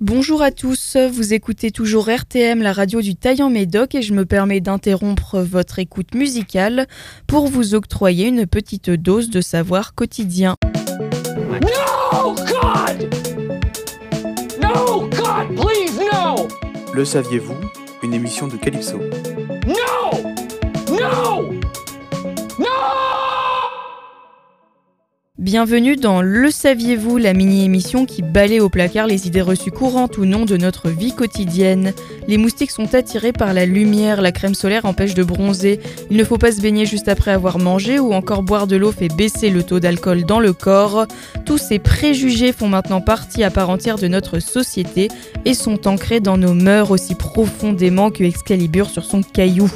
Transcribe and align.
Bonjour 0.00 0.42
à 0.42 0.52
tous, 0.52 0.96
vous 0.96 1.34
écoutez 1.34 1.72
toujours 1.72 2.08
RTM, 2.08 2.62
la 2.62 2.72
radio 2.72 3.00
du 3.00 3.16
Taillant 3.16 3.50
Médoc, 3.50 3.96
et 3.96 4.02
je 4.02 4.14
me 4.14 4.24
permets 4.24 4.60
d'interrompre 4.60 5.40
votre 5.40 5.80
écoute 5.80 6.14
musicale 6.14 6.86
pour 7.26 7.48
vous 7.48 7.74
octroyer 7.74 8.28
une 8.28 8.46
petite 8.46 8.90
dose 8.90 9.28
de 9.28 9.40
savoir 9.40 9.96
quotidien. 9.96 10.54
No, 11.48 12.34
God! 12.34 13.12
No, 14.62 15.08
God, 15.08 15.56
please, 15.56 15.98
no! 15.98 16.46
Le 16.94 17.04
saviez-vous? 17.04 17.56
Une 18.04 18.14
émission 18.14 18.46
de 18.46 18.56
Calypso. 18.56 19.00
Bienvenue 25.38 25.94
dans 25.94 26.20
Le 26.20 26.50
Saviez-vous, 26.50 27.16
la 27.16 27.32
mini-émission 27.32 28.06
qui 28.06 28.22
balaye 28.22 28.58
au 28.58 28.68
placard 28.68 29.06
les 29.06 29.28
idées 29.28 29.40
reçues 29.40 29.70
courantes 29.70 30.18
ou 30.18 30.24
non 30.24 30.44
de 30.44 30.56
notre 30.56 30.88
vie 30.90 31.14
quotidienne. 31.14 31.92
Les 32.26 32.38
moustiques 32.38 32.72
sont 32.72 32.92
attirés 32.92 33.32
par 33.32 33.54
la 33.54 33.64
lumière, 33.64 34.20
la 34.20 34.32
crème 34.32 34.56
solaire 34.56 34.84
empêche 34.84 35.14
de 35.14 35.22
bronzer, 35.22 35.78
il 36.10 36.16
ne 36.16 36.24
faut 36.24 36.38
pas 36.38 36.50
se 36.50 36.60
baigner 36.60 36.86
juste 36.86 37.06
après 37.06 37.30
avoir 37.30 37.60
mangé 37.60 38.00
ou 38.00 38.14
encore 38.14 38.42
boire 38.42 38.66
de 38.66 38.74
l'eau 38.74 38.90
fait 38.90 39.14
baisser 39.14 39.50
le 39.50 39.62
taux 39.62 39.78
d'alcool 39.78 40.24
dans 40.24 40.40
le 40.40 40.52
corps. 40.52 41.06
Tous 41.46 41.58
ces 41.58 41.78
préjugés 41.78 42.52
font 42.52 42.68
maintenant 42.68 43.00
partie 43.00 43.44
à 43.44 43.52
part 43.52 43.70
entière 43.70 43.96
de 43.96 44.08
notre 44.08 44.40
société 44.40 45.06
et 45.44 45.54
sont 45.54 45.86
ancrés 45.86 46.18
dans 46.18 46.36
nos 46.36 46.52
mœurs 46.52 46.90
aussi 46.90 47.14
profondément 47.14 48.10
que 48.10 48.24
Excalibur 48.24 48.90
sur 48.90 49.04
son 49.04 49.22
caillou. 49.22 49.70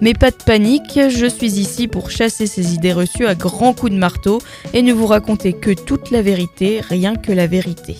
Mais 0.00 0.14
pas 0.14 0.30
de 0.30 0.36
panique, 0.36 1.00
je 1.10 1.26
suis 1.26 1.58
ici 1.58 1.88
pour 1.88 2.12
chasser 2.12 2.46
ces 2.46 2.72
idées 2.72 2.92
reçues 2.92 3.26
à 3.26 3.34
grands 3.34 3.74
coups 3.74 3.90
de 3.90 3.98
marteau 3.98 4.38
et 4.72 4.82
ne 4.82 4.92
vous 4.92 5.07
raconter 5.08 5.54
que 5.54 5.70
toute 5.70 6.10
la 6.10 6.20
vérité, 6.20 6.80
rien 6.82 7.16
que 7.16 7.32
la 7.32 7.46
vérité. 7.46 7.96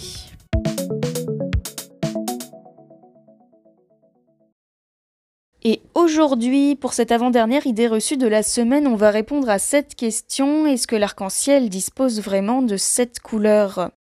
Et 5.65 5.81
aujourd'hui, 5.95 6.77
pour 6.77 6.93
cette 6.93 7.11
avant-dernière 7.11 7.67
idée 7.67 7.89
reçue 7.89 8.19
de 8.19 8.27
la 8.27 8.43
semaine, 8.43 8.87
on 8.87 8.95
va 8.95 9.11
répondre 9.11 9.49
à 9.49 9.59
cette 9.59 9.95
question. 9.95 10.67
Est-ce 10.67 10.87
que 10.87 10.97
l'arc-en-ciel 10.97 11.71
dispose 11.71 12.21
vraiment 12.21 12.61
de 12.61 12.77
sept 12.77 13.21
couleurs? 13.21 13.91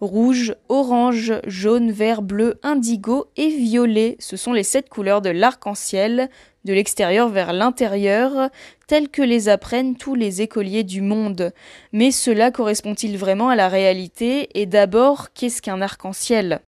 Rouge, 0.00 0.54
orange, 0.68 1.32
jaune, 1.46 1.90
vert, 1.90 2.20
bleu, 2.20 2.60
indigo 2.62 3.26
et 3.36 3.48
violet. 3.48 4.16
Ce 4.18 4.36
sont 4.36 4.52
les 4.52 4.62
sept 4.62 4.90
couleurs 4.90 5.22
de 5.22 5.30
l'arc-en-ciel, 5.30 6.28
de 6.64 6.72
l'extérieur 6.72 7.28
vers 7.28 7.52
l'intérieur, 7.52 8.50
tels 8.86 9.08
que 9.08 9.22
les 9.22 9.48
apprennent 9.48 9.96
tous 9.96 10.14
les 10.14 10.42
écoliers 10.42 10.84
du 10.84 11.00
monde. 11.00 11.52
Mais 11.92 12.10
cela 12.10 12.50
correspond-il 12.50 13.16
vraiment 13.18 13.48
à 13.48 13.56
la 13.56 13.68
réalité? 13.68 14.48
Et 14.60 14.66
d'abord, 14.66 15.32
qu'est-ce 15.32 15.62
qu'un 15.62 15.80
arc-en-ciel? 15.82 16.60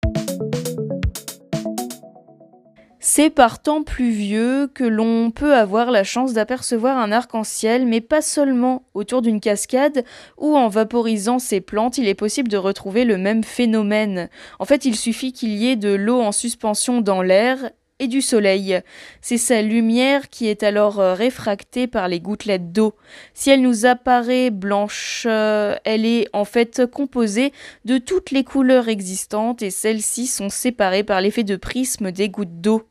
C'est 3.06 3.28
par 3.28 3.60
temps 3.60 3.82
pluvieux 3.82 4.66
que 4.66 4.82
l'on 4.82 5.30
peut 5.30 5.54
avoir 5.54 5.90
la 5.90 6.04
chance 6.04 6.32
d'apercevoir 6.32 6.96
un 6.96 7.12
arc-en-ciel, 7.12 7.86
mais 7.86 8.00
pas 8.00 8.22
seulement 8.22 8.82
autour 8.94 9.20
d'une 9.20 9.40
cascade 9.40 10.06
ou 10.38 10.56
en 10.56 10.68
vaporisant 10.68 11.38
ces 11.38 11.60
plantes, 11.60 11.98
il 11.98 12.08
est 12.08 12.14
possible 12.14 12.48
de 12.48 12.56
retrouver 12.56 13.04
le 13.04 13.18
même 13.18 13.44
phénomène. 13.44 14.30
En 14.58 14.64
fait, 14.64 14.86
il 14.86 14.96
suffit 14.96 15.34
qu'il 15.34 15.50
y 15.50 15.68
ait 15.68 15.76
de 15.76 15.92
l'eau 15.92 16.22
en 16.22 16.32
suspension 16.32 17.02
dans 17.02 17.20
l'air 17.20 17.70
du 18.08 18.22
soleil. 18.22 18.80
C'est 19.20 19.38
sa 19.38 19.62
lumière 19.62 20.28
qui 20.30 20.48
est 20.48 20.62
alors 20.62 21.00
euh, 21.00 21.14
réfractée 21.14 21.86
par 21.86 22.08
les 22.08 22.20
gouttelettes 22.20 22.72
d'eau. 22.72 22.94
Si 23.34 23.50
elle 23.50 23.62
nous 23.62 23.86
apparaît 23.86 24.50
blanche, 24.50 25.24
euh, 25.28 25.76
elle 25.84 26.06
est 26.06 26.28
en 26.32 26.44
fait 26.44 26.86
composée 26.86 27.52
de 27.84 27.98
toutes 27.98 28.30
les 28.30 28.44
couleurs 28.44 28.88
existantes 28.88 29.62
et 29.62 29.70
celles-ci 29.70 30.26
sont 30.26 30.50
séparées 30.50 31.04
par 31.04 31.20
l'effet 31.20 31.44
de 31.44 31.56
prisme 31.56 32.12
des 32.12 32.28
gouttes 32.28 32.60
d'eau. 32.60 32.82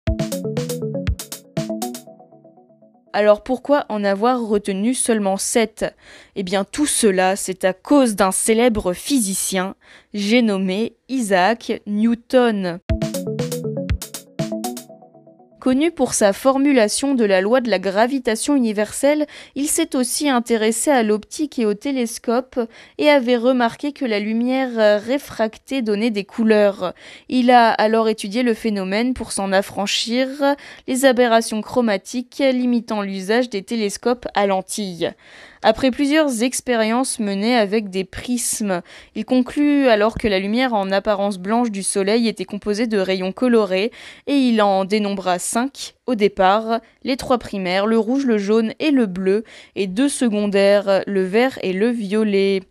Alors 3.16 3.44
pourquoi 3.44 3.86
en 3.90 4.04
avoir 4.04 4.42
retenu 4.42 4.96
seulement 4.96 5.38
sept? 5.38 5.86
Eh 6.36 6.42
bien 6.42 6.64
tout 6.64 6.88
cela, 6.88 7.36
c'est 7.36 7.64
à 7.64 7.72
cause 7.72 8.16
d'un 8.16 8.32
célèbre 8.32 8.94
physicien, 8.94 9.76
j'ai 10.16 10.42
nommé 10.42 10.96
Isaac 11.10 11.82
Newton. 11.86 12.80
Connu 15.64 15.92
pour 15.92 16.14
sa 16.14 16.34
formulation 16.34 17.16
de 17.16 17.24
la 17.24 17.40
loi 17.40 17.62
de 17.62 17.70
la 17.70 17.80
gravitation 17.80 18.54
universelle, 18.54 19.26
il 19.56 19.70
s'est 19.70 19.96
aussi 19.96 20.28
intéressé 20.28 20.92
à 20.92 21.04
l'optique 21.04 21.58
et 21.58 21.66
au 21.66 21.74
télescope 21.74 22.60
et 22.98 23.10
avait 23.10 23.38
remarqué 23.38 23.94
que 23.94 24.04
la 24.04 24.20
lumière 24.20 25.02
réfractée 25.02 25.82
donnait 25.82 26.12
des 26.12 26.26
couleurs. 26.26 26.94
Il 27.30 27.50
a 27.50 27.70
alors 27.70 28.10
étudié 28.10 28.44
le 28.44 28.54
phénomène 28.54 29.14
pour 29.14 29.32
s'en 29.32 29.54
affranchir, 29.54 30.28
les 30.90 31.06
aberrations 31.06 31.62
chromatiques 31.62 32.44
limitant 32.52 33.02
l'usage 33.02 33.50
des 33.50 33.64
télescopes 33.64 34.28
à 34.34 34.48
lentilles. 34.48 35.14
Après 35.66 35.92
plusieurs 35.92 36.44
expériences 36.44 37.20
menées 37.20 37.56
avec 37.56 37.90
des 37.90 38.04
prismes, 38.04 38.82
il 39.16 39.24
conclut 39.24 39.88
alors 39.88 40.18
que 40.18 40.28
la 40.28 40.40
lumière 40.40 40.74
en 40.74 40.92
apparence 40.92 41.38
blanche 41.38 41.72
du 41.72 41.84
Soleil 41.84 42.28
était 42.28 42.44
composée 42.44 42.86
de 42.86 42.98
rayons 42.98 43.32
colorés 43.32 43.94
et 44.28 44.34
il 44.34 44.62
en 44.62 44.84
dénombra 44.84 45.40
au 46.06 46.16
départ, 46.16 46.80
les 47.04 47.18
trois 47.18 47.38
primaires, 47.38 47.86
le 47.86 47.98
rouge, 47.98 48.26
le 48.26 48.38
jaune 48.38 48.74
et 48.80 48.92
le 48.92 49.06
bleu, 49.06 49.44
et 49.76 49.88
deux 49.88 50.10
secondaires, 50.10 51.04
le 51.08 51.24
vert 51.24 51.60
et 51.62 51.74
le 51.74 51.90
violet. 51.90 52.62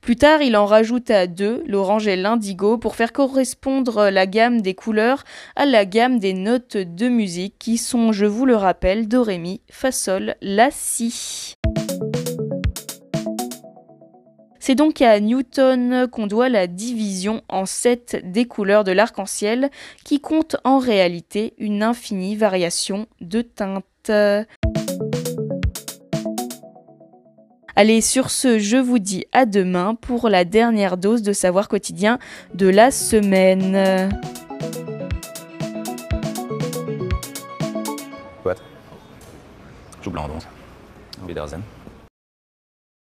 Plus 0.00 0.16
tard, 0.16 0.40
il 0.40 0.56
en 0.56 0.64
rajouta 0.64 1.26
deux, 1.26 1.62
l'orange 1.66 2.08
et 2.08 2.16
l'indigo, 2.16 2.78
pour 2.78 2.96
faire 2.96 3.12
correspondre 3.12 4.08
la 4.10 4.26
gamme 4.26 4.62
des 4.62 4.74
couleurs 4.74 5.24
à 5.56 5.66
la 5.66 5.84
gamme 5.84 6.18
des 6.18 6.32
notes 6.32 6.76
de 6.76 7.08
musique 7.08 7.56
qui 7.58 7.76
sont, 7.76 8.12
je 8.12 8.26
vous 8.26 8.46
le 8.46 8.56
rappelle, 8.56 9.08
do, 9.08 9.22
ré, 9.22 9.38
mi, 9.38 9.60
fa, 9.70 9.90
la, 10.40 10.70
si. 10.70 11.57
C'est 14.68 14.74
donc 14.74 15.00
à 15.00 15.18
Newton 15.18 16.08
qu'on 16.12 16.26
doit 16.26 16.50
la 16.50 16.66
division 16.66 17.40
en 17.48 17.64
sept 17.64 18.20
des 18.22 18.44
couleurs 18.44 18.84
de 18.84 18.92
l'arc-en-ciel 18.92 19.70
qui 20.04 20.20
compte 20.20 20.56
en 20.62 20.76
réalité 20.76 21.54
une 21.56 21.82
infinie 21.82 22.36
variation 22.36 23.06
de 23.22 23.40
teintes. 23.40 24.10
Allez, 27.76 28.02
sur 28.02 28.28
ce, 28.28 28.58
je 28.58 28.76
vous 28.76 28.98
dis 28.98 29.24
à 29.32 29.46
demain 29.46 29.94
pour 29.94 30.28
la 30.28 30.44
dernière 30.44 30.98
dose 30.98 31.22
de 31.22 31.32
savoir 31.32 31.68
quotidien 31.68 32.18
de 32.52 32.68
la 32.68 32.90
semaine. 32.90 34.10
What? 38.44 38.56
Blanc. 40.04 40.28